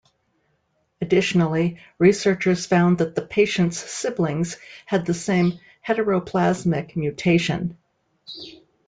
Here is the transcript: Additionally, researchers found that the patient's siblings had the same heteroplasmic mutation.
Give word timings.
Additionally, 0.99 1.77
researchers 1.99 2.65
found 2.65 2.97
that 2.97 3.13
the 3.13 3.21
patient's 3.21 3.77
siblings 3.77 4.57
had 4.83 5.05
the 5.05 5.13
same 5.13 5.59
heteroplasmic 5.87 6.95
mutation. 6.95 7.77